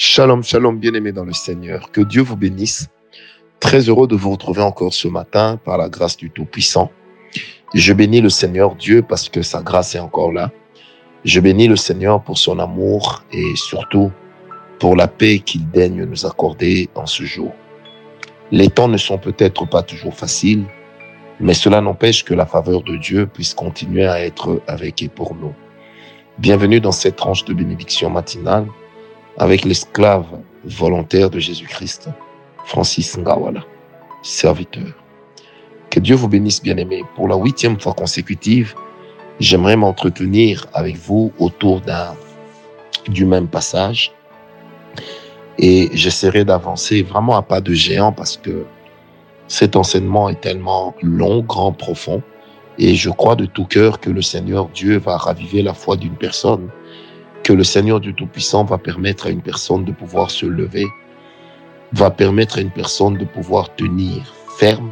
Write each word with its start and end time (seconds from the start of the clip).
Shalom, 0.00 0.44
shalom, 0.44 0.78
bien-aimés 0.78 1.10
dans 1.10 1.24
le 1.24 1.32
Seigneur. 1.32 1.90
Que 1.90 2.00
Dieu 2.00 2.22
vous 2.22 2.36
bénisse. 2.36 2.88
Très 3.58 3.80
heureux 3.88 4.06
de 4.06 4.14
vous 4.14 4.30
retrouver 4.30 4.62
encore 4.62 4.94
ce 4.94 5.08
matin 5.08 5.58
par 5.64 5.76
la 5.76 5.88
grâce 5.88 6.16
du 6.16 6.30
Tout-Puissant. 6.30 6.92
Je 7.74 7.92
bénis 7.92 8.20
le 8.20 8.28
Seigneur 8.28 8.76
Dieu 8.76 9.02
parce 9.02 9.28
que 9.28 9.42
sa 9.42 9.60
grâce 9.60 9.96
est 9.96 9.98
encore 9.98 10.30
là. 10.30 10.52
Je 11.24 11.40
bénis 11.40 11.66
le 11.66 11.74
Seigneur 11.74 12.22
pour 12.22 12.38
son 12.38 12.60
amour 12.60 13.24
et 13.32 13.56
surtout 13.56 14.12
pour 14.78 14.94
la 14.94 15.08
paix 15.08 15.40
qu'il 15.40 15.68
daigne 15.68 16.04
nous 16.04 16.26
accorder 16.26 16.88
en 16.94 17.06
ce 17.06 17.24
jour. 17.24 17.52
Les 18.52 18.68
temps 18.68 18.86
ne 18.86 18.98
sont 18.98 19.18
peut-être 19.18 19.68
pas 19.68 19.82
toujours 19.82 20.14
faciles, 20.14 20.66
mais 21.40 21.54
cela 21.54 21.80
n'empêche 21.80 22.24
que 22.24 22.34
la 22.34 22.46
faveur 22.46 22.84
de 22.84 22.94
Dieu 22.94 23.26
puisse 23.26 23.52
continuer 23.52 24.06
à 24.06 24.24
être 24.24 24.62
avec 24.68 25.02
et 25.02 25.08
pour 25.08 25.34
nous. 25.34 25.54
Bienvenue 26.38 26.78
dans 26.78 26.92
cette 26.92 27.16
tranche 27.16 27.44
de 27.44 27.52
bénédiction 27.52 28.10
matinale 28.10 28.68
avec 29.38 29.64
l'esclave 29.64 30.26
volontaire 30.64 31.30
de 31.30 31.38
Jésus-Christ, 31.38 32.08
Francis 32.66 33.16
Ngawala, 33.16 33.64
serviteur. 34.22 34.92
Que 35.90 36.00
Dieu 36.00 36.16
vous 36.16 36.28
bénisse, 36.28 36.62
bien-aimés. 36.62 37.04
Pour 37.14 37.28
la 37.28 37.36
huitième 37.36 37.80
fois 37.80 37.94
consécutive, 37.94 38.74
j'aimerais 39.40 39.76
m'entretenir 39.76 40.66
avec 40.74 40.96
vous 40.96 41.32
autour 41.38 41.80
du 43.08 43.24
même 43.24 43.48
passage. 43.48 44.12
Et 45.56 45.88
j'essaierai 45.92 46.44
d'avancer 46.44 47.02
vraiment 47.02 47.36
à 47.36 47.42
pas 47.42 47.60
de 47.60 47.72
géant 47.72 48.12
parce 48.12 48.36
que 48.36 48.66
cet 49.46 49.76
enseignement 49.76 50.28
est 50.28 50.40
tellement 50.40 50.94
long, 51.00 51.40
grand, 51.40 51.72
profond. 51.72 52.22
Et 52.76 52.94
je 52.94 53.10
crois 53.10 53.34
de 53.34 53.46
tout 53.46 53.64
cœur 53.64 53.98
que 53.98 54.10
le 54.10 54.22
Seigneur 54.22 54.68
Dieu 54.68 54.98
va 54.98 55.16
raviver 55.16 55.62
la 55.62 55.74
foi 55.74 55.96
d'une 55.96 56.14
personne 56.14 56.68
que 57.48 57.54
le 57.54 57.64
Seigneur 57.64 57.98
du 57.98 58.12
Tout-Puissant 58.12 58.64
va 58.64 58.76
permettre 58.76 59.28
à 59.28 59.30
une 59.30 59.40
personne 59.40 59.82
de 59.82 59.92
pouvoir 59.92 60.30
se 60.30 60.44
lever, 60.44 60.86
va 61.92 62.10
permettre 62.10 62.58
à 62.58 62.60
une 62.60 62.70
personne 62.70 63.16
de 63.16 63.24
pouvoir 63.24 63.74
tenir 63.74 64.22
ferme, 64.58 64.90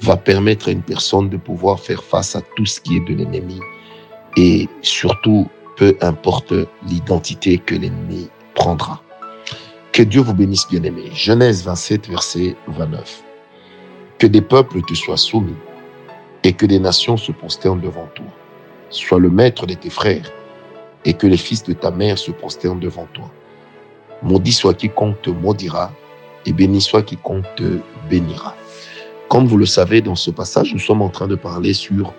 va 0.00 0.16
permettre 0.16 0.68
à 0.68 0.70
une 0.70 0.84
personne 0.84 1.28
de 1.28 1.36
pouvoir 1.36 1.80
faire 1.80 2.04
face 2.04 2.36
à 2.36 2.40
tout 2.54 2.66
ce 2.66 2.80
qui 2.80 2.98
est 2.98 3.00
de 3.00 3.16
l'ennemi 3.16 3.58
et 4.36 4.68
surtout, 4.82 5.48
peu 5.76 5.96
importe 6.02 6.54
l'identité 6.86 7.58
que 7.58 7.74
l'ennemi 7.74 8.30
prendra. 8.54 9.02
Que 9.90 10.04
Dieu 10.04 10.20
vous 10.20 10.34
bénisse, 10.34 10.68
bien-aimés. 10.68 11.10
Genèse 11.12 11.64
27, 11.64 12.08
verset 12.08 12.54
29. 12.68 13.24
Que 14.20 14.28
des 14.28 14.40
peuples 14.40 14.82
te 14.82 14.94
soient 14.94 15.16
soumis 15.16 15.56
et 16.44 16.52
que 16.52 16.64
des 16.64 16.78
nations 16.78 17.16
se 17.16 17.32
prosternent 17.32 17.80
devant 17.80 18.06
toi. 18.14 18.26
Sois 18.88 19.18
le 19.18 19.30
maître 19.30 19.66
de 19.66 19.74
tes 19.74 19.90
frères 19.90 20.30
et 21.04 21.14
que 21.14 21.26
les 21.26 21.36
fils 21.36 21.62
de 21.64 21.72
ta 21.72 21.90
mère 21.90 22.18
se 22.18 22.30
prosternent 22.30 22.80
devant 22.80 23.06
toi. 23.12 23.30
Maudit 24.22 24.52
soit 24.52 24.74
quiconque 24.74 25.20
te 25.22 25.30
maudira, 25.30 25.92
et 26.46 26.52
béni 26.52 26.80
soit 26.80 27.02
quiconque 27.02 27.44
te 27.56 27.78
bénira. 28.08 28.54
Comme 29.28 29.46
vous 29.46 29.56
le 29.56 29.66
savez, 29.66 30.00
dans 30.00 30.14
ce 30.14 30.30
passage, 30.30 30.72
nous 30.72 30.78
sommes 30.78 31.02
en 31.02 31.08
train 31.08 31.26
de 31.26 31.34
parler 31.34 31.72
sur 31.72 32.12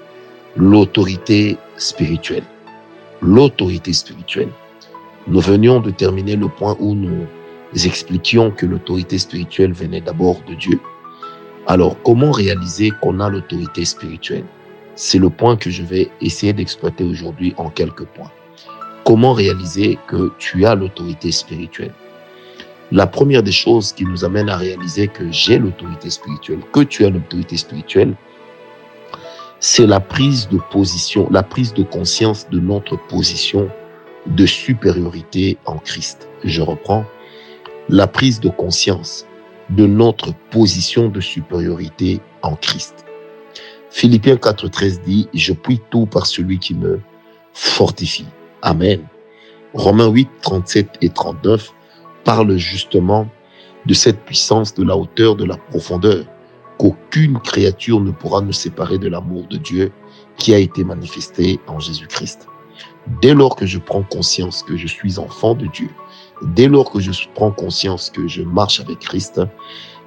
l'autorité 0.56 1.58
spirituelle. 1.78 2.44
L'autorité 3.22 3.94
spirituelle. 3.94 4.50
Nous 5.28 5.40
venions 5.40 5.80
de 5.80 5.92
terminer 5.92 6.36
le 6.36 6.48
point 6.48 6.76
où 6.80 6.96
nous 6.96 7.26
expliquions 7.86 8.52
que 8.52 8.66
l'autorité 8.66 9.18
spirituelle 9.18 9.74
venait 9.74 10.02
d'abord 10.02 10.42
de 10.48 10.56
Dieu. 10.56 10.80
Alors, 11.68 11.96
comment 12.04 12.32
réaliser 12.32 12.92
qu'on 13.02 13.20
a 13.20 13.30
l'autorité 13.30 13.86
spirituelle? 13.86 14.46
C'est 14.96 15.18
le 15.18 15.30
point 15.30 15.56
que 15.56 15.70
je 15.70 15.82
vais 15.82 16.12
essayer 16.20 16.52
d'exploiter 16.52 17.04
aujourd'hui 17.04 17.54
en 17.58 17.70
quelques 17.70 18.06
points. 18.06 18.32
Comment 19.06 19.34
réaliser 19.34 20.00
que 20.08 20.32
tu 20.38 20.66
as 20.66 20.76
l'autorité 20.76 21.32
spirituelle? 21.32 21.94
La 22.92 23.06
première 23.06 23.44
des 23.44 23.52
choses 23.52 23.92
qui 23.92 24.06
nous 24.06 24.24
amène 24.24 24.50
à 24.50 24.56
réaliser 24.56 25.08
que 25.08 25.30
j'ai 25.32 25.58
l'autorité 25.58 26.10
spirituelle, 26.10 26.60
que 26.72 26.82
tu 26.82 27.06
as 27.06 27.10
l'autorité 27.10 27.58
spirituelle, 27.58 28.16
c'est 29.60 29.88
la 29.88 30.00
prise 30.00 30.48
de 30.50 30.58
position, 30.72 31.28
la 31.32 31.44
prise 31.44 31.74
de 31.74 31.84
conscience 31.84 32.50
de 32.50 32.60
notre 32.60 32.96
position 33.08 33.70
de 34.26 34.46
supériorité 34.46 35.58
en 35.66 35.78
Christ. 35.80 36.30
Je 36.44 36.62
reprends 36.62 37.06
la 37.90 38.08
prise 38.08 38.40
de 38.40 38.50
conscience 38.50 39.26
de 39.70 39.86
notre 39.86 40.34
position 40.50 41.10
de 41.10 41.20
supériorité 41.20 42.22
en 42.42 42.56
Christ. 42.56 43.06
Philippiens 43.90 44.36
4.13 44.36 45.02
dit, 45.04 45.30
je 45.34 45.54
puis 45.54 45.82
tout 45.90 46.06
par 46.06 46.26
celui 46.26 46.60
qui 46.60 46.74
me 46.74 47.00
fortifie. 47.54 48.26
Amen. 48.66 49.06
Romains 49.74 50.08
8, 50.08 50.30
37 50.42 50.88
et 51.02 51.10
39 51.10 51.74
parlent 52.24 52.56
justement 52.56 53.28
de 53.86 53.94
cette 53.94 54.24
puissance, 54.24 54.74
de 54.74 54.86
la 54.86 54.96
hauteur, 54.96 55.36
de 55.36 55.44
la 55.44 55.58
profondeur, 55.58 56.24
qu'aucune 56.78 57.40
créature 57.40 58.00
ne 58.00 58.12
pourra 58.12 58.40
nous 58.40 58.54
séparer 58.54 58.98
de 58.98 59.10
l'amour 59.10 59.46
de 59.50 59.58
Dieu 59.58 59.92
qui 60.38 60.54
a 60.54 60.60
été 60.60 60.86
manifesté 60.86 61.60
en 61.68 61.82
Jésus-Christ. 61.82 62.48
Dès 63.22 63.34
lors 63.34 63.58
que 63.58 63.66
je 63.66 63.80
prends 63.80 64.04
conscience 64.04 64.64
que 64.64 64.78
je 64.78 64.88
suis 64.88 65.20
enfant 65.20 65.56
de 65.56 65.68
Dieu, 65.68 65.90
dès 66.42 66.70
lors 66.70 66.90
que 66.90 67.02
je 67.02 67.12
prends 67.36 67.52
conscience 67.52 68.10
que 68.10 68.30
je 68.30 68.44
marche 68.44 68.80
avec 68.80 69.00
Christ, 69.00 69.42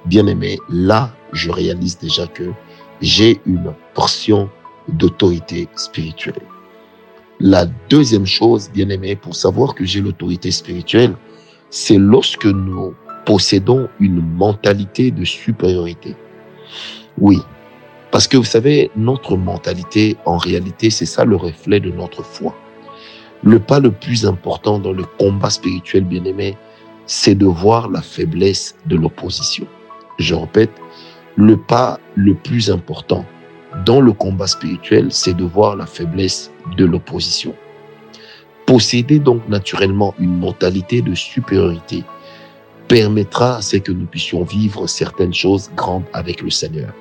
bien 0.05 0.25
aimé, 0.25 0.57
là, 0.67 1.13
je 1.31 1.51
réalise 1.51 1.99
déjà 1.99 2.25
que 2.25 2.51
j'ai 3.01 3.39
une 3.45 3.71
portion 3.93 4.49
d'autorité 4.87 5.67
spirituelle. 5.75 6.41
La 7.39 7.65
deuxième 7.89 8.25
chose, 8.25 8.69
bien 8.73 8.89
aimé, 8.89 9.15
pour 9.15 9.35
savoir 9.35 9.75
que 9.75 9.85
j'ai 9.85 10.01
l'autorité 10.01 10.49
spirituelle, 10.49 11.15
c'est 11.69 11.97
lorsque 11.97 12.47
nous 12.47 12.95
possédons 13.25 13.89
une 13.99 14.21
mentalité 14.21 15.11
de 15.11 15.23
supériorité. 15.23 16.15
Oui, 17.19 17.39
parce 18.09 18.27
que 18.27 18.37
vous 18.37 18.43
savez, 18.43 18.89
notre 18.95 19.37
mentalité, 19.37 20.17
en 20.25 20.37
réalité, 20.37 20.89
c'est 20.89 21.05
ça 21.05 21.25
le 21.25 21.35
reflet 21.35 21.79
de 21.79 21.91
notre 21.91 22.23
foi. 22.23 22.55
Le 23.43 23.59
pas 23.59 23.79
le 23.79 23.91
plus 23.91 24.25
important 24.25 24.79
dans 24.79 24.93
le 24.93 25.03
combat 25.19 25.51
spirituel, 25.51 26.05
bien 26.05 26.23
aimé, 26.23 26.57
c'est 27.05 27.35
de 27.35 27.45
voir 27.45 27.89
la 27.89 28.01
faiblesse 28.01 28.75
de 28.87 28.95
l'opposition. 28.95 29.67
Je 30.17 30.33
répète, 30.33 30.71
le 31.35 31.55
pas 31.55 31.99
le 32.15 32.33
plus 32.33 32.71
important 32.71 33.25
dans 33.85 34.01
le 34.01 34.13
combat 34.13 34.47
spirituel, 34.47 35.07
c'est 35.11 35.35
de 35.35 35.43
voir 35.43 35.75
la 35.75 35.85
faiblesse 35.85 36.51
de 36.77 36.85
l'opposition. 36.85 37.53
Posséder 38.65 39.19
donc 39.19 39.47
naturellement 39.47 40.13
une 40.19 40.37
mentalité 40.37 41.01
de 41.01 41.15
supériorité 41.15 42.03
permettra 42.87 43.57
à 43.57 43.61
ce 43.61 43.77
que 43.77 43.91
nous 43.91 44.05
puissions 44.05 44.43
vivre 44.43 44.87
certaines 44.87 45.33
choses 45.33 45.69
grandes 45.75 46.05
avec 46.13 46.41
le 46.41 46.49
Seigneur. 46.49 46.93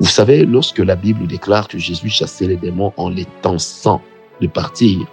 Vous 0.00 0.08
savez, 0.08 0.44
lorsque 0.44 0.78
la 0.78 0.96
Bible 0.96 1.26
déclare 1.26 1.68
que 1.68 1.78
Jésus 1.78 2.08
chassait 2.08 2.46
les 2.46 2.56
démons 2.56 2.92
en 2.96 3.10
les 3.10 3.26
tensant 3.42 4.00
de 4.40 4.46
partir, 4.46 5.06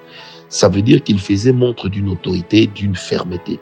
ça 0.50 0.70
veut 0.70 0.82
dire 0.82 1.04
qu'il 1.04 1.20
faisait 1.20 1.52
montre 1.52 1.90
d'une 1.90 2.10
autorité, 2.10 2.68
d'une 2.68 2.96
fermeté. 2.96 3.60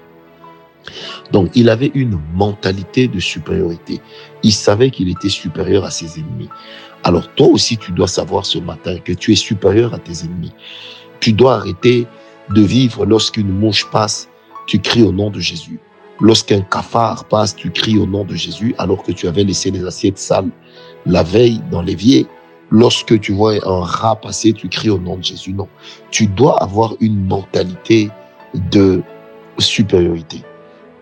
Donc, 1.32 1.50
il 1.56 1.70
avait 1.70 1.92
une 1.96 2.20
mentalité 2.36 3.08
de 3.08 3.20
supériorité. 3.20 4.02
Il 4.44 4.52
savait 4.52 4.92
qu'il 4.92 5.10
était 5.10 5.30
supérieur 5.30 5.84
à 5.84 5.90
ses 5.90 6.20
ennemis. 6.20 6.50
Alors, 7.06 7.28
toi 7.36 7.48
aussi, 7.48 7.78
tu 7.78 7.92
dois 7.92 8.08
savoir 8.08 8.48
ce 8.48 8.58
matin 8.58 8.98
que 8.98 9.14
tu 9.14 9.32
es 9.32 9.36
supérieur 9.36 9.94
à 9.94 10.00
tes 10.00 10.26
ennemis. 10.26 10.52
Tu 11.20 11.34
dois 11.34 11.54
arrêter 11.54 12.08
de 12.50 12.62
vivre 12.62 13.06
lorsqu'une 13.06 13.48
mouche 13.48 13.86
passe, 13.92 14.28
tu 14.66 14.80
cries 14.80 15.04
au 15.04 15.12
nom 15.12 15.30
de 15.30 15.40
Jésus. 15.40 15.80
Lorsqu'un 16.20 16.62
cafard 16.62 17.26
passe, 17.26 17.56
tu 17.56 17.70
cries 17.70 18.00
au 18.00 18.08
nom 18.08 18.26
de 18.26 18.34
Jésus 18.34 18.74
alors 18.80 19.04
que 19.04 19.12
tu 19.12 19.28
avais 19.28 19.44
laissé 19.44 19.70
les 19.70 19.86
assiettes 19.86 20.18
sales 20.18 20.50
la 21.06 21.22
veille 21.22 21.62
dans 21.70 21.84
l'évier. 21.84 22.26
Lorsque 22.72 23.20
tu 23.20 23.34
vois 23.34 23.54
un 23.68 23.84
rat 23.84 24.16
passer, 24.16 24.52
tu 24.52 24.68
cries 24.68 24.90
au 24.90 24.98
nom 24.98 25.18
de 25.18 25.24
Jésus. 25.24 25.54
Non. 25.54 25.68
Tu 26.10 26.26
dois 26.26 26.58
avoir 26.64 26.96
une 27.02 27.24
mentalité 27.28 28.10
de 28.72 29.04
supériorité. 29.60 30.42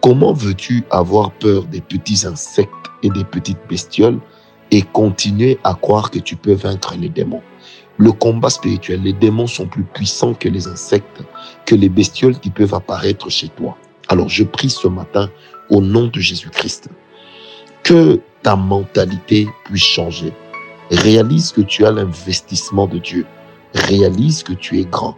Comment 0.01 0.33
veux-tu 0.33 0.83
avoir 0.91 1.31
peur 1.31 1.63
des 1.63 1.79
petits 1.79 2.27
insectes 2.27 2.69
et 3.03 3.09
des 3.09 3.23
petites 3.23 3.61
bestioles 3.69 4.19
et 4.73 4.81
continuer 4.81 5.59
à 5.63 5.75
croire 5.75 6.09
que 6.09 6.17
tu 6.17 6.35
peux 6.35 6.53
vaincre 6.53 6.95
les 6.99 7.07
démons 7.07 7.43
Le 7.99 8.11
combat 8.11 8.49
spirituel, 8.49 9.03
les 9.03 9.13
démons 9.13 9.45
sont 9.45 9.67
plus 9.67 9.83
puissants 9.83 10.33
que 10.33 10.49
les 10.49 10.67
insectes, 10.67 11.21
que 11.67 11.75
les 11.75 11.89
bestioles 11.89 12.39
qui 12.39 12.49
peuvent 12.49 12.73
apparaître 12.73 13.29
chez 13.29 13.49
toi. 13.49 13.77
Alors 14.07 14.29
je 14.29 14.43
prie 14.43 14.71
ce 14.71 14.87
matin 14.87 15.29
au 15.69 15.79
nom 15.79 16.07
de 16.07 16.19
Jésus-Christ 16.19 16.89
que 17.83 18.19
ta 18.41 18.55
mentalité 18.55 19.47
puisse 19.65 19.83
changer. 19.83 20.33
Réalise 20.89 21.51
que 21.51 21.61
tu 21.61 21.85
as 21.85 21.91
l'investissement 21.91 22.87
de 22.87 22.97
Dieu. 22.97 23.25
Réalise 23.75 24.41
que 24.41 24.53
tu 24.53 24.79
es 24.79 24.85
grand. 24.85 25.17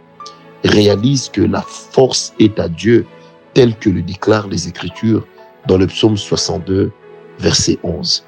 Réalise 0.64 1.30
que 1.30 1.40
la 1.40 1.62
force 1.62 2.34
est 2.38 2.58
à 2.58 2.68
Dieu 2.68 3.06
tel 3.54 3.74
que 3.76 3.88
le 3.88 4.02
déclarent 4.02 4.48
les 4.48 4.68
Écritures 4.68 5.26
dans 5.66 5.78
le 5.78 5.86
psaume 5.86 6.16
62, 6.16 6.92
verset 7.38 7.78
11. 7.82 8.24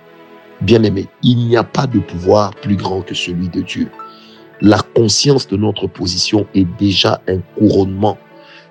Bien-aimé, 0.61 1.07
il 1.23 1.47
n'y 1.47 1.57
a 1.57 1.65
pas 1.65 1.87
de 1.87 2.01
pouvoir 2.01 2.55
plus 2.57 2.77
grand 2.77 3.03
que 3.03 3.15
celui 3.15 3.49
de 3.49 3.63
Dieu. 3.63 3.89
La 4.61 4.81
conscience 4.95 5.47
de 5.47 5.57
notre 5.57 5.87
position 5.87 6.47
est 6.55 6.67
déjà 6.79 7.23
un 7.29 7.39
couronnement 7.57 8.19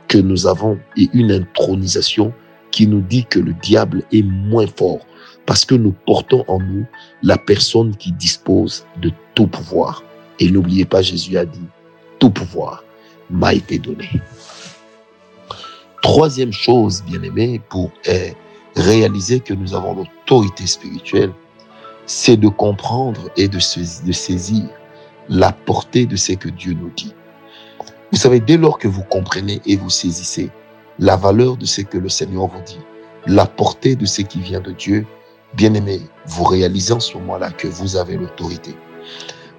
que 0.10 0.18
nous 0.18 0.48
avons 0.48 0.78
et 0.98 1.10
une 1.14 1.32
intronisation 1.32 2.34
qui 2.72 2.88
nous 2.88 3.02
dit 3.02 3.26
que 3.26 3.40
le 3.40 3.54
diable 3.54 4.04
est 4.12 4.24
moins 4.24 4.68
fort 4.68 5.00
parce 5.46 5.64
que 5.64 5.76
nous 5.76 5.94
portons 6.06 6.44
en 6.50 6.60
nous 6.60 6.86
la 7.24 7.38
personne 7.38 7.96
qui 7.96 8.12
dispose 8.12 8.86
de 9.02 9.12
tout 9.34 9.48
pouvoir. 9.48 10.04
Et 10.40 10.52
n'oubliez 10.52 10.84
pas, 10.84 11.02
Jésus 11.02 11.38
a 11.38 11.46
dit, 11.46 11.66
tout 12.20 12.30
pouvoir 12.30 12.84
m'a 13.30 13.54
été 13.54 13.80
donné. 13.80 14.10
Troisième 16.02 16.52
chose, 16.52 17.02
bien 17.08 17.22
aimé, 17.24 17.62
pour 17.70 17.92
eh, 18.06 18.34
réaliser 18.76 19.40
que 19.40 19.54
nous 19.54 19.74
avons 19.74 19.96
l'autorité 19.96 20.68
spirituelle, 20.68 21.32
c'est 22.08 22.38
de 22.38 22.48
comprendre 22.48 23.30
et 23.36 23.48
de, 23.50 23.60
saisir 23.60 24.66
la 25.30 25.52
portée 25.52 26.06
de 26.06 26.16
ce 26.16 26.32
que 26.32 26.50
Dieu 26.50 26.74
nous 26.74 26.90
dit. 26.96 27.14
Vous 28.12 28.18
savez, 28.18 28.40
dès 28.40 28.58
lors 28.58 28.80
que 28.80 28.88
vous 28.88 29.04
comprenez 29.04 29.62
et 29.66 29.76
vous 29.76 29.90
saisissez 29.90 30.50
la 31.00 31.18
valeur 31.18 31.58
de 31.58 31.66
ce 31.66 31.82
que 31.82 31.98
le 31.98 32.08
Seigneur 32.08 32.48
vous 32.48 32.62
dit, 32.66 32.80
la 33.28 33.46
portée 33.46 33.98
de 33.98 34.06
ce 34.06 34.22
qui 34.22 34.40
vient 34.40 34.62
de 34.62 34.72
Dieu, 34.72 35.06
bien 35.54 35.74
aimé, 35.74 36.00
vous 36.26 36.46
réalisez 36.46 36.94
en 36.94 37.02
ce 37.02 37.18
moment-là 37.18 37.52
que 37.52 37.68
vous 37.68 37.98
avez 37.98 38.16
l'autorité. 38.16 38.74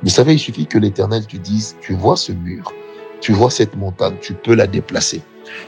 Vous 0.03 0.09
savez, 0.09 0.33
il 0.33 0.39
suffit 0.39 0.67
que 0.67 0.79
l'Éternel 0.79 1.27
te 1.27 1.37
dise, 1.37 1.77
tu 1.83 1.93
vois 1.93 2.17
ce 2.17 2.33
mur, 2.33 2.73
tu 3.21 3.33
vois 3.33 3.51
cette 3.51 3.77
montagne, 3.77 4.17
tu 4.23 4.33
peux 4.33 4.55
la 4.55 4.67
déplacer. 4.67 5.21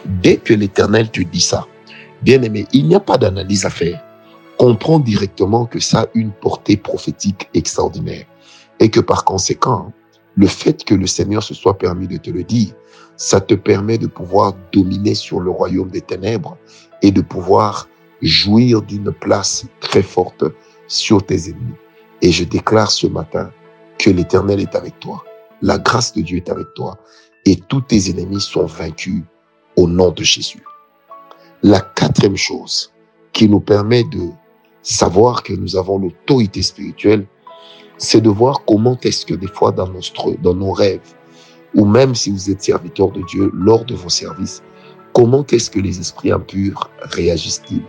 Dès 0.07 0.39
que 0.39 0.55
l'Éternel 0.55 1.11
te 1.11 1.21
dit 1.21 1.41
ça, 1.41 1.67
bien 2.23 2.41
aimé, 2.41 2.67
il 2.73 2.87
n'y 2.87 2.95
a 2.95 3.01
pas 3.01 3.19
d'analyse 3.19 3.67
à 3.67 3.71
faire. 3.71 4.03
Comprends 4.61 4.99
directement 4.99 5.65
que 5.65 5.81
ça 5.81 6.03
a 6.03 6.07
une 6.13 6.33
portée 6.33 6.77
prophétique 6.77 7.49
extraordinaire 7.55 8.27
et 8.79 8.91
que 8.91 9.01
par 9.01 9.25
conséquent, 9.25 9.91
le 10.35 10.47
fait 10.47 10.85
que 10.85 10.95
le 10.95 11.07
Seigneur 11.07 11.43
se 11.43 11.55
soit 11.55 11.79
permis 11.79 12.07
de 12.07 12.19
te 12.19 12.29
le 12.29 12.45
dire, 12.45 12.75
ça 13.17 13.41
te 13.41 13.55
permet 13.55 13.97
de 13.97 14.07
pouvoir 14.07 14.53
dominer 14.71 15.15
sur 15.15 15.41
le 15.41 15.51
royaume 15.51 15.89
des 15.89 16.03
ténèbres 16.03 16.59
et 17.01 17.11
de 17.11 17.23
pouvoir 17.23 17.89
jouir 18.21 18.83
d'une 18.83 19.11
place 19.13 19.65
très 19.81 20.03
forte 20.03 20.45
sur 20.89 21.25
tes 21.25 21.49
ennemis. 21.49 21.79
Et 22.21 22.31
je 22.31 22.45
déclare 22.45 22.91
ce 22.91 23.07
matin 23.07 23.51
que 23.97 24.11
l'Éternel 24.11 24.61
est 24.61 24.75
avec 24.75 25.01
toi. 25.01 25.25
La 25.63 25.79
grâce 25.79 26.13
de 26.13 26.21
Dieu 26.21 26.37
est 26.37 26.51
avec 26.51 26.67
toi. 26.75 26.99
Et 27.47 27.57
tous 27.57 27.81
tes 27.81 28.11
ennemis 28.11 28.43
sont 28.43 28.67
vaincus 28.67 29.23
au 29.77 29.89
nom 29.89 30.11
de 30.11 30.23
Jésus. 30.23 30.63
La 31.63 31.81
quatrième 31.81 32.37
chose 32.37 32.93
qui 33.33 33.49
nous 33.49 33.61
permet 33.61 34.05
de 34.05 34.29
savoir 34.83 35.43
que 35.43 35.53
nous 35.53 35.77
avons 35.77 35.99
l'autorité 35.99 36.63
spirituelle, 36.63 37.27
c'est 37.99 38.21
de 38.21 38.31
voir 38.31 38.65
comment 38.65 38.99
est-ce 39.03 39.27
que 39.27 39.35
des 39.35 39.47
fois 39.47 39.73
dans, 39.73 39.91
dans 40.43 40.55
nos 40.55 40.73
rêves, 40.73 41.15
ou 41.75 41.85
même 41.85 42.15
si 42.15 42.31
vous 42.31 42.51
êtes 42.51 42.63
serviteur 42.63 43.11
de 43.11 43.23
Dieu 43.23 43.51
lors 43.55 43.85
de 43.85 43.95
vos 43.95 44.09
services, 44.09 44.63
comment 45.13 45.45
est-ce 45.53 45.71
que 45.71 45.81
les 45.81 46.01
esprits 46.01 46.33
impurs 46.33 46.91
réagissent-ils? 47.03 47.83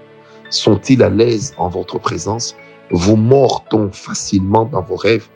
Sont-ils 0.50 1.02
à 1.02 1.10
l'aise 1.10 1.54
en 1.58 1.70
votre 1.70 1.98
présence? 1.98 2.56
Vous 2.92 3.16
mord-on 3.16 3.90
facilement 3.92 4.66
dans 4.66 4.82
vos 4.82 4.98
rêves? 4.98 5.30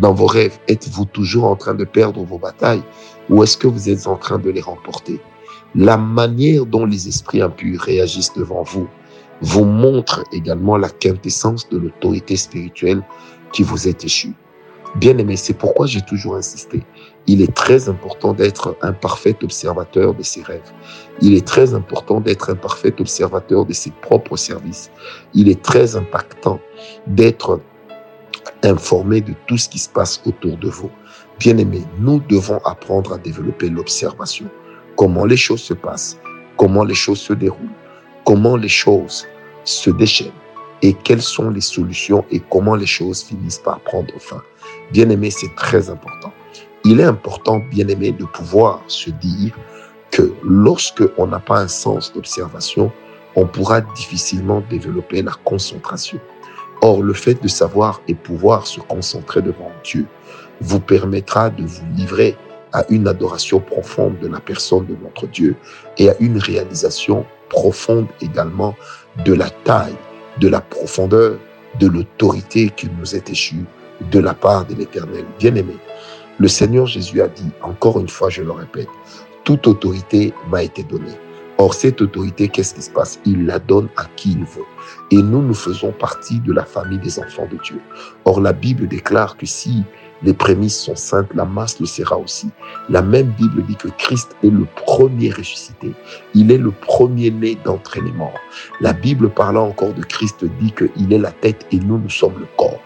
Dans 0.00 0.14
vos 0.14 0.26
rêves, 0.26 0.58
êtes-vous 0.68 1.06
toujours 1.06 1.44
en 1.46 1.56
train 1.56 1.74
de 1.74 1.84
perdre 1.84 2.22
vos 2.24 2.38
batailles? 2.38 2.82
Ou 3.28 3.42
est-ce 3.42 3.56
que 3.56 3.66
vous 3.66 3.88
êtes 3.88 4.06
en 4.06 4.16
train 4.16 4.38
de 4.38 4.48
les 4.48 4.60
remporter? 4.60 5.20
La 5.74 5.96
manière 5.96 6.66
dont 6.66 6.86
les 6.86 7.08
esprits 7.08 7.42
impurs 7.42 7.80
réagissent 7.80 8.32
devant 8.34 8.62
vous 8.62 8.88
vous 9.40 9.64
montre 9.64 10.24
également 10.32 10.76
la 10.76 10.88
quintessence 10.88 11.68
de 11.68 11.78
l'autorité 11.78 12.36
spirituelle 12.36 13.02
qui 13.52 13.62
vous 13.62 13.88
est 13.88 14.04
échue. 14.04 14.34
Bien 14.96 15.16
aimé, 15.18 15.36
c'est 15.36 15.54
pourquoi 15.54 15.86
j'ai 15.86 16.00
toujours 16.02 16.34
insisté. 16.34 16.82
Il 17.28 17.42
est 17.42 17.54
très 17.54 17.88
important 17.88 18.32
d'être 18.32 18.76
un 18.82 18.92
parfait 18.92 19.36
observateur 19.42 20.14
de 20.14 20.22
ses 20.22 20.42
rêves. 20.42 20.72
Il 21.20 21.34
est 21.34 21.46
très 21.46 21.74
important 21.74 22.20
d'être 22.20 22.50
un 22.50 22.56
parfait 22.56 22.92
observateur 22.98 23.64
de 23.64 23.72
ses 23.72 23.92
propres 23.92 24.36
services. 24.36 24.90
Il 25.32 25.48
est 25.48 25.62
très 25.62 25.94
impactant 25.94 26.58
d'être 27.06 27.60
informé 28.64 29.20
de 29.20 29.34
tout 29.46 29.58
ce 29.58 29.68
qui 29.68 29.78
se 29.78 29.88
passe 29.88 30.20
autour 30.26 30.56
de 30.56 30.68
vous. 30.68 30.90
Bien 31.38 31.56
aimé, 31.58 31.82
nous 31.98 32.20
devons 32.28 32.58
apprendre 32.64 33.12
à 33.12 33.18
développer 33.18 33.68
l'observation. 33.68 34.46
Comment 34.96 35.24
les 35.24 35.36
choses 35.36 35.62
se 35.62 35.74
passent, 35.74 36.18
comment 36.56 36.84
les 36.84 36.94
choses 36.94 37.20
se 37.20 37.32
déroulent, 37.32 37.68
comment 38.30 38.56
les 38.56 38.68
choses 38.68 39.26
se 39.64 39.90
déchaînent 39.90 40.30
et 40.82 40.94
quelles 40.94 41.20
sont 41.20 41.50
les 41.50 41.60
solutions 41.60 42.24
et 42.30 42.38
comment 42.38 42.76
les 42.76 42.86
choses 42.86 43.24
finissent 43.24 43.58
par 43.58 43.80
prendre 43.80 44.14
fin. 44.20 44.40
Bien 44.92 45.10
aimé, 45.10 45.32
c'est 45.32 45.52
très 45.56 45.90
important. 45.90 46.32
Il 46.84 47.00
est 47.00 47.04
important, 47.16 47.58
bien 47.58 47.88
aimé, 47.88 48.12
de 48.12 48.24
pouvoir 48.24 48.84
se 48.86 49.10
dire 49.10 49.52
que 50.12 50.32
lorsque 50.44 51.02
on 51.18 51.26
n'a 51.26 51.40
pas 51.40 51.58
un 51.58 51.66
sens 51.66 52.12
d'observation, 52.12 52.92
on 53.34 53.46
pourra 53.46 53.80
difficilement 53.80 54.62
développer 54.70 55.22
la 55.22 55.32
concentration. 55.44 56.20
Or, 56.82 57.02
le 57.02 57.14
fait 57.14 57.42
de 57.42 57.48
savoir 57.48 58.00
et 58.06 58.14
pouvoir 58.14 58.64
se 58.64 58.78
concentrer 58.78 59.42
devant 59.42 59.72
Dieu 59.82 60.06
vous 60.60 60.78
permettra 60.78 61.50
de 61.50 61.64
vous 61.64 61.82
livrer 61.96 62.36
à 62.72 62.84
une 62.88 63.08
adoration 63.08 63.60
profonde 63.60 64.18
de 64.20 64.28
la 64.28 64.40
personne 64.40 64.86
de 64.86 64.96
notre 65.02 65.26
Dieu 65.26 65.56
et 65.98 66.10
à 66.10 66.14
une 66.20 66.38
réalisation 66.38 67.24
profonde 67.48 68.06
également 68.20 68.74
de 69.24 69.32
la 69.32 69.50
taille, 69.50 69.96
de 70.40 70.48
la 70.48 70.60
profondeur, 70.60 71.36
de 71.78 71.86
l'autorité 71.86 72.70
qui 72.70 72.88
nous 72.98 73.14
est 73.14 73.30
échue 73.30 73.64
de 74.10 74.18
la 74.18 74.34
part 74.34 74.64
de 74.66 74.74
l'Éternel. 74.74 75.24
Bien-aimé, 75.38 75.76
le 76.38 76.48
Seigneur 76.48 76.86
Jésus 76.86 77.20
a 77.20 77.28
dit, 77.28 77.50
encore 77.62 78.00
une 78.00 78.08
fois, 78.08 78.30
je 78.30 78.42
le 78.42 78.52
répète, 78.52 78.88
toute 79.44 79.66
autorité 79.66 80.32
m'a 80.50 80.62
été 80.62 80.82
donnée. 80.82 81.18
Or, 81.58 81.74
cette 81.74 82.00
autorité, 82.00 82.48
qu'est-ce 82.48 82.74
qui 82.74 82.80
se 82.80 82.90
passe? 82.90 83.20
Il 83.26 83.44
la 83.44 83.58
donne 83.58 83.88
à 83.98 84.06
qui 84.16 84.32
il 84.32 84.44
veut. 84.44 84.64
Et 85.10 85.16
nous, 85.16 85.42
nous 85.42 85.54
faisons 85.54 85.92
partie 85.92 86.40
de 86.40 86.54
la 86.54 86.64
famille 86.64 86.98
des 86.98 87.18
enfants 87.18 87.46
de 87.52 87.58
Dieu. 87.62 87.78
Or, 88.24 88.40
la 88.40 88.54
Bible 88.54 88.88
déclare 88.88 89.36
que 89.36 89.44
si 89.44 89.84
les 90.22 90.34
prémices 90.34 90.78
sont 90.78 90.96
saintes, 90.96 91.30
la 91.34 91.44
masse 91.44 91.80
le 91.80 91.86
sera 91.86 92.18
aussi. 92.18 92.50
La 92.88 93.02
même 93.02 93.28
Bible 93.38 93.64
dit 93.64 93.76
que 93.76 93.88
Christ 93.88 94.36
est 94.42 94.50
le 94.50 94.66
premier 94.76 95.30
ressuscité. 95.30 95.92
Il 96.34 96.52
est 96.52 96.58
le 96.58 96.70
premier-né 96.70 97.56
d'entraînement. 97.64 98.32
La 98.80 98.92
Bible 98.92 99.30
parlant 99.30 99.68
encore 99.68 99.94
de 99.94 100.02
Christ 100.02 100.44
dit 100.60 100.72
qu'il 100.72 101.12
est 101.12 101.18
la 101.18 101.32
tête 101.32 101.66
et 101.72 101.78
nous, 101.78 101.98
nous 101.98 102.10
sommes 102.10 102.38
le 102.38 102.46
corps. 102.56 102.80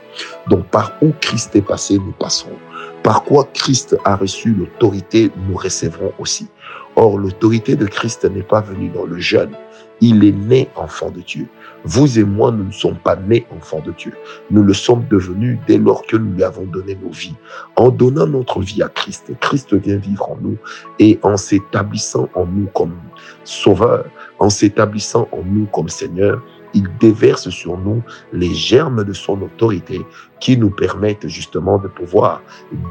Donc 0.48 0.66
par 0.66 0.92
où 1.02 1.12
Christ 1.20 1.56
est 1.56 1.62
passé, 1.62 1.98
nous 1.98 2.12
passerons. 2.12 2.58
Par 3.02 3.24
quoi 3.24 3.48
Christ 3.52 3.96
a 4.04 4.16
reçu 4.16 4.54
l'autorité, 4.54 5.30
nous 5.48 5.56
recevrons 5.56 6.12
aussi. 6.18 6.48
Or, 6.96 7.18
l'autorité 7.18 7.74
de 7.74 7.86
Christ 7.86 8.24
n'est 8.24 8.42
pas 8.42 8.60
venue 8.60 8.88
dans 8.88 9.04
le 9.04 9.18
jeûne. 9.18 9.56
Il 10.00 10.24
est 10.24 10.32
né 10.32 10.68
enfant 10.76 11.10
de 11.10 11.20
Dieu. 11.20 11.48
Vous 11.84 12.18
et 12.18 12.24
moi, 12.24 12.50
nous 12.50 12.64
ne 12.64 12.72
sommes 12.72 12.96
pas 12.96 13.16
nés 13.16 13.46
enfants 13.54 13.82
de 13.84 13.92
Dieu. 13.92 14.12
Nous 14.50 14.62
le 14.62 14.72
sommes 14.72 15.06
devenus 15.08 15.58
dès 15.66 15.78
lors 15.78 16.06
que 16.06 16.16
nous 16.16 16.32
lui 16.32 16.42
avons 16.42 16.64
donné 16.64 16.96
nos 17.02 17.10
vies. 17.10 17.34
En 17.76 17.90
donnant 17.90 18.26
notre 18.26 18.60
vie 18.60 18.82
à 18.82 18.88
Christ, 18.88 19.32
Christ 19.40 19.74
vient 19.74 19.96
vivre 19.96 20.30
en 20.30 20.38
nous 20.40 20.56
et 20.98 21.18
en 21.22 21.36
s'établissant 21.36 22.28
en 22.34 22.46
nous 22.46 22.66
comme 22.74 22.96
sauveur, 23.44 24.06
en 24.38 24.50
s'établissant 24.50 25.28
en 25.32 25.42
nous 25.44 25.66
comme 25.66 25.88
Seigneur, 25.88 26.42
il 26.74 26.88
déverse 26.98 27.48
sur 27.50 27.78
nous 27.78 28.02
les 28.32 28.52
germes 28.52 29.04
de 29.04 29.12
son 29.12 29.40
autorité 29.42 30.00
qui 30.40 30.56
nous 30.58 30.70
permettent 30.70 31.28
justement 31.28 31.78
de 31.78 31.88
pouvoir 31.88 32.42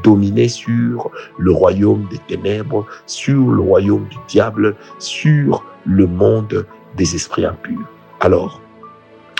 dominer 0.02 0.48
sur 0.48 1.10
le 1.38 1.52
royaume 1.52 2.08
des 2.10 2.18
ténèbres, 2.18 2.86
sur 3.06 3.50
le 3.50 3.60
royaume 3.60 4.06
du 4.08 4.16
diable, 4.26 4.74
sur 4.98 5.64
le 5.84 6.06
monde 6.06 6.66
des 6.96 7.14
esprits 7.14 7.44
impurs. 7.44 7.86
Alors, 8.20 8.60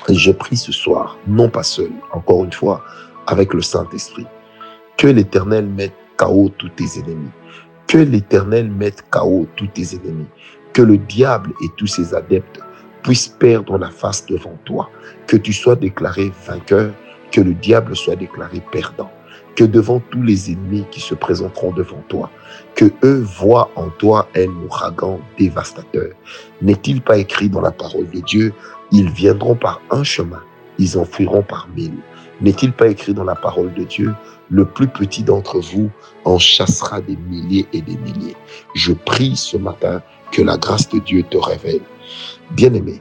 je 0.09 0.31
prie 0.31 0.57
ce 0.57 0.73
soir, 0.73 1.17
non 1.27 1.49
pas 1.49 1.63
seul, 1.63 1.91
encore 2.13 2.45
une 2.45 2.53
fois, 2.53 2.85
avec 3.27 3.55
le 3.55 3.63
Saint-Esprit, 3.63 4.27
que 4.97 5.07
l'Éternel 5.07 5.67
mette 5.67 5.95
KO 6.17 6.51
tous 6.59 6.69
tes 6.71 7.01
ennemis, 7.01 7.31
que 7.87 7.99
l'Éternel 7.99 8.71
mette 8.71 9.05
KO 9.11 9.47
tous 9.57 9.69
tes 9.69 9.95
ennemis, 9.97 10.29
que 10.73 10.83
le 10.83 10.99
diable 10.99 11.53
et 11.63 11.69
tous 11.77 11.87
ses 11.87 12.15
adeptes 12.15 12.61
puisse 13.03 13.29
perdre 13.29 13.79
la 13.79 13.91
face 13.91 14.27
devant 14.27 14.59
toi, 14.65 14.91
que 15.27 15.37
tu 15.37 15.53
sois 15.53 15.77
déclaré 15.77 16.33
vainqueur, 16.47 16.93
que 17.31 17.41
le 17.41 17.55
diable 17.55 17.97
soit 17.97 18.17
déclaré 18.17 18.63
perdant, 18.73 19.11
que 19.57 19.65
devant 19.65 20.01
tous 20.11 20.23
les 20.23 20.51
ennemis 20.51 20.85
qui 20.91 21.01
se 21.01 21.15
présenteront 21.15 21.73
devant 21.73 22.03
toi, 22.09 22.31
que 22.75 22.87
eux 23.05 23.21
voient 23.39 23.71
en 23.77 23.89
toi 23.91 24.29
un 24.37 24.49
ouragan 24.67 25.21
dévastateur. 25.39 26.11
N'est-il 26.63 27.01
pas 27.03 27.19
écrit 27.19 27.49
dans 27.49 27.61
la 27.61 27.71
parole 27.71 28.09
de 28.11 28.21
Dieu, 28.21 28.53
ils 28.91 29.11
viendront 29.11 29.55
par 29.55 29.81
un 29.91 30.03
chemin, 30.03 30.43
ils 30.79 30.99
en 30.99 31.05
fuiront 31.05 31.43
par 31.43 31.69
mille. 31.77 31.99
N'est-il 32.41 32.73
pas 32.73 32.89
écrit 32.89 33.15
dans 33.15 33.25
la 33.25 33.37
parole 33.37 33.73
de 33.75 33.85
Dieu, 33.85 34.13
le 34.51 34.65
plus 34.65 34.89
petit 34.89 35.23
d'entre 35.23 35.61
vous 35.61 35.91
en 36.25 36.39
chassera 36.39 37.01
des 37.01 37.17
milliers 37.17 37.67
et 37.73 37.81
des 37.81 37.97
milliers. 37.97 38.37
Je 38.75 38.93
prie 38.93 39.37
ce 39.37 39.57
matin 39.57 40.03
que 40.33 40.43
la 40.43 40.57
grâce 40.57 40.89
de 40.89 40.99
Dieu 40.99 41.23
te 41.23 41.39
révèle 41.39 41.81
Bien-aimé, 42.51 43.01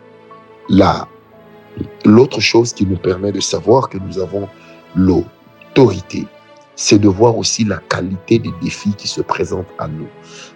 l'autre 2.05 2.39
chose 2.39 2.73
qui 2.73 2.85
nous 2.85 2.97
permet 2.97 3.31
de 3.31 3.41
savoir 3.41 3.89
que 3.89 3.97
nous 3.97 4.19
avons 4.19 4.47
l'autorité 4.95 6.27
c'est 6.75 6.99
de 6.99 7.07
voir 7.07 7.37
aussi 7.37 7.63
la 7.63 7.77
qualité 7.77 8.39
des 8.39 8.53
défis 8.61 8.93
qui 8.95 9.07
se 9.07 9.21
présentent 9.21 9.73
à 9.79 9.87
nous. 9.87 10.07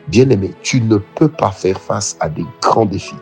Bien 0.07 0.29
aimé, 0.29 0.53
tu 0.63 0.81
ne 0.81 0.97
peux 0.97 1.29
pas 1.29 1.51
faire 1.51 1.79
face 1.79 2.17
à 2.19 2.29
des 2.29 2.45
grands 2.61 2.85
défis 2.85 3.15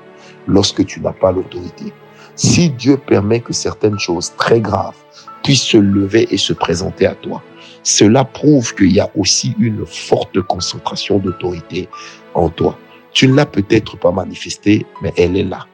lorsque 0.48 0.86
tu 0.86 1.02
n'as 1.02 1.14
pas 1.14 1.32
l'autorité. 1.32 1.94
Si 2.36 2.70
Dieu 2.70 2.98
permet 2.98 3.40
que 3.40 3.54
certaines 3.54 4.00
choses 4.00 4.34
très 4.38 4.60
graves 4.60 4.96
puissent 5.44 5.64
se 5.64 5.78
lever 5.78 6.28
et 6.32 6.38
se 6.38 6.54
présenter 6.54 7.06
à 7.06 7.16
toi, 7.16 7.42
cela 7.84 8.26
prouve 8.26 8.74
qu'il 8.76 8.92
y 8.92 9.00
a 9.00 9.10
aussi 9.16 9.56
une 9.60 9.86
forte 9.86 10.42
concentration 10.42 11.20
d'autorité 11.20 11.88
en 12.34 12.50
toi. 12.50 12.78
Tu 13.12 13.28
ne 13.28 13.36
l'as 13.36 13.46
peut-être 13.46 13.98
pas 13.98 14.12
manifestée, 14.12 14.86
mais 15.02 15.14
elle 15.18 15.38
est 15.38 15.44
là. 15.44 15.68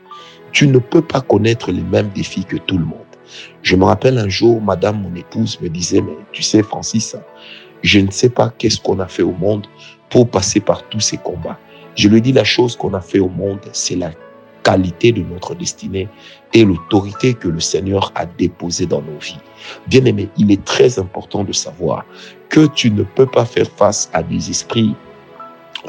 Tu 0.51 0.67
ne 0.67 0.77
peux 0.77 1.01
pas 1.01 1.21
connaître 1.21 1.71
les 1.71 1.81
mêmes 1.81 2.09
défis 2.09 2.45
que 2.45 2.57
tout 2.57 2.77
le 2.77 2.85
monde. 2.85 3.00
Je 3.61 3.75
me 3.75 3.85
rappelle 3.85 4.17
un 4.17 4.29
jour, 4.29 4.61
madame, 4.61 5.01
mon 5.01 5.15
épouse, 5.15 5.59
me 5.61 5.69
disait, 5.69 6.01
mais 6.01 6.15
tu 6.31 6.43
sais, 6.43 6.63
Francis, 6.63 7.15
je 7.81 7.99
ne 7.99 8.11
sais 8.11 8.29
pas 8.29 8.53
qu'est-ce 8.57 8.79
qu'on 8.79 8.99
a 8.99 9.07
fait 9.07 9.23
au 9.23 9.31
monde 9.31 9.67
pour 10.09 10.29
passer 10.29 10.59
par 10.59 10.87
tous 10.89 10.99
ces 10.99 11.17
combats. 11.17 11.59
Je 11.95 12.07
lui 12.07 12.21
dis 12.21 12.31
la 12.31 12.43
chose 12.43 12.75
qu'on 12.75 12.93
a 12.93 13.01
fait 13.01 13.19
au 13.19 13.29
monde, 13.29 13.59
c'est 13.73 13.95
la 13.95 14.11
qualité 14.63 15.11
de 15.11 15.21
notre 15.23 15.55
destinée 15.55 16.07
et 16.53 16.63
l'autorité 16.63 17.33
que 17.33 17.47
le 17.47 17.59
Seigneur 17.59 18.11
a 18.15 18.25
déposée 18.25 18.85
dans 18.85 19.01
nos 19.01 19.17
vies. 19.19 19.39
Bien 19.87 20.05
aimé, 20.05 20.29
il 20.37 20.51
est 20.51 20.63
très 20.63 20.99
important 20.99 21.43
de 21.43 21.53
savoir 21.53 22.05
que 22.49 22.67
tu 22.67 22.91
ne 22.91 23.03
peux 23.03 23.25
pas 23.25 23.45
faire 23.45 23.67
face 23.77 24.09
à 24.13 24.21
des 24.21 24.49
esprits 24.49 24.95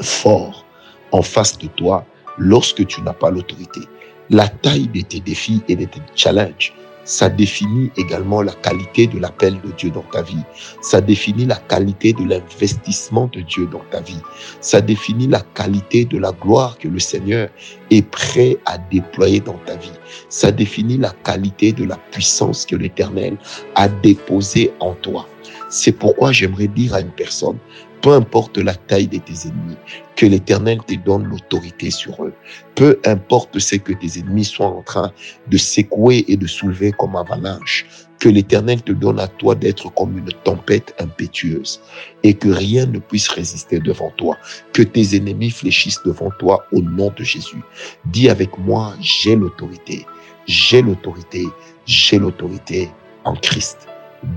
forts 0.01 0.65
en 1.11 1.21
face 1.21 1.57
de 1.57 1.67
toi 1.67 2.05
lorsque 2.37 2.85
tu 2.87 3.01
n'as 3.01 3.13
pas 3.13 3.29
l'autorité. 3.29 3.81
La 4.29 4.47
taille 4.47 4.87
de 4.87 5.01
tes 5.01 5.19
défis 5.19 5.61
et 5.67 5.75
de 5.75 5.85
tes 5.85 6.01
challenges 6.15 6.73
ça 7.05 7.29
définit 7.29 7.91
également 7.97 8.41
la 8.41 8.53
qualité 8.53 9.07
de 9.07 9.19
l'appel 9.19 9.59
de 9.61 9.71
Dieu 9.71 9.89
dans 9.89 10.05
ta 10.11 10.21
vie. 10.21 10.43
Ça 10.81 11.01
définit 11.01 11.45
la 11.45 11.57
qualité 11.57 12.13
de 12.13 12.23
l'investissement 12.23 13.29
de 13.33 13.41
Dieu 13.41 13.67
dans 13.67 13.83
ta 13.91 14.01
vie. 14.01 14.21
Ça 14.61 14.81
définit 14.81 15.27
la 15.27 15.41
qualité 15.53 16.05
de 16.05 16.17
la 16.17 16.31
gloire 16.31 16.77
que 16.77 16.87
le 16.87 16.99
Seigneur 16.99 17.49
est 17.91 18.07
prêt 18.09 18.57
à 18.65 18.77
déployer 18.77 19.39
dans 19.39 19.59
ta 19.65 19.75
vie. 19.75 19.91
Ça 20.29 20.51
définit 20.51 20.97
la 20.97 21.11
qualité 21.23 21.71
de 21.71 21.83
la 21.85 21.97
puissance 22.11 22.65
que 22.65 22.75
l'Éternel 22.75 23.37
a 23.75 23.87
déposée 23.87 24.71
en 24.79 24.93
toi. 24.95 25.27
C'est 25.69 25.91
pourquoi 25.91 26.31
j'aimerais 26.31 26.67
dire 26.67 26.93
à 26.93 27.01
une 27.01 27.11
personne, 27.11 27.57
peu 28.03 28.11
importe 28.11 28.57
la 28.57 28.75
taille 28.75 29.07
de 29.07 29.17
tes 29.17 29.47
ennemis, 29.47 29.77
que 30.17 30.25
l'Éternel 30.25 30.79
te 30.85 30.93
donne 30.93 31.23
l'autorité 31.23 31.89
sur 31.89 32.25
eux. 32.25 32.33
Peu 32.75 32.99
importe 33.05 33.57
ce 33.59 33.77
que 33.77 33.93
tes 33.93 34.19
ennemis 34.19 34.43
soient 34.43 34.67
en 34.67 34.83
train 34.83 35.11
de 35.47 35.57
secouer 35.57 36.25
et 36.27 36.35
de 36.35 36.45
soulever 36.45 36.91
comme 36.91 37.15
avalanche, 37.15 37.85
que 38.19 38.27
l'Éternel 38.27 38.81
te 38.81 38.91
donne 38.91 39.21
à 39.21 39.27
toi 39.27 39.55
d'être 39.55 39.89
comme 39.93 40.17
une 40.17 40.31
tempête 40.43 40.93
impétueuse 40.99 41.81
et 42.23 42.33
que 42.33 42.49
rien 42.49 42.85
ne 42.85 42.99
puisse 42.99 43.29
résister 43.29 43.79
devant 43.79 44.11
toi, 44.17 44.37
que 44.73 44.83
tes 44.83 45.15
ennemis 45.15 45.51
fléchissent 45.51 46.03
devant 46.05 46.29
toi 46.39 46.65
au 46.73 46.81
nom 46.81 47.09
de 47.15 47.23
Jésus. 47.23 47.63
Dis 48.05 48.27
avec 48.27 48.57
moi, 48.59 48.93
j'ai 48.99 49.37
l'autorité, 49.37 50.05
j'ai 50.45 50.81
l'autorité, 50.81 51.45
j'ai 51.85 52.19
l'autorité 52.19 52.91
en 53.23 53.35
Christ. 53.35 53.87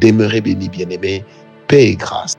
Demeurez 0.00 0.40
béni, 0.40 0.68
bien-aimé, 0.68 1.24
paix 1.66 1.88
et 1.88 1.96
grâce 1.96 2.36